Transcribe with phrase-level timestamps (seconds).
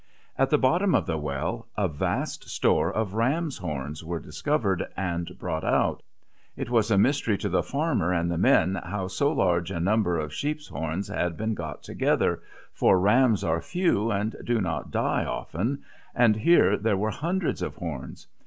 [0.35, 5.29] At the bottom of the well a vast store of rams' horns was discovered and
[5.37, 6.01] brought out;
[6.57, 9.79] and it was a mystery to the fanner and the men how so large a
[9.79, 12.41] number of sheep's horns had been got together;
[12.73, 15.83] for rams are few and do not die often,
[16.15, 18.25] and here there were hundreds of horns.